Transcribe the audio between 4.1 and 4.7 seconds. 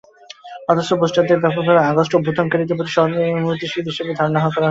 ধারণা করা হয়ে থাকে।